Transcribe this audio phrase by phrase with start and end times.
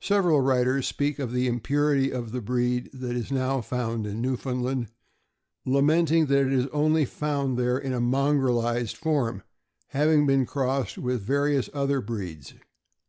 [0.00, 4.88] Several writers speak of the impurity of the breed that is now found in Newfoundland,
[5.64, 9.44] lamenting that it is only found there in a mongrelized form,
[9.90, 12.54] having been crossed with various other breeds.